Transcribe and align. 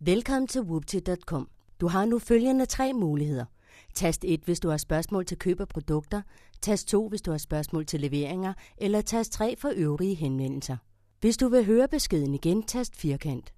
Velkommen 0.00 0.46
til 0.46 0.60
Whoopty.com. 0.60 1.48
Du 1.80 1.88
har 1.88 2.04
nu 2.04 2.18
følgende 2.18 2.66
tre 2.66 2.92
muligheder. 2.92 3.44
Tast 3.94 4.24
1, 4.24 4.40
hvis 4.44 4.60
du 4.60 4.68
har 4.68 4.76
spørgsmål 4.76 5.26
til 5.26 5.38
køb 5.38 5.60
af 5.60 5.68
produkter. 5.68 6.22
Tast 6.62 6.88
2, 6.88 7.08
hvis 7.08 7.22
du 7.22 7.30
har 7.30 7.38
spørgsmål 7.38 7.86
til 7.86 8.00
leveringer. 8.00 8.52
Eller 8.78 9.00
tast 9.00 9.32
3 9.32 9.56
for 9.58 9.72
øvrige 9.76 10.14
henvendelser. 10.14 10.76
Hvis 11.20 11.36
du 11.36 11.48
vil 11.48 11.64
høre 11.64 11.88
beskeden 11.88 12.34
igen, 12.34 12.62
tast 12.62 12.96
firkant. 12.96 13.52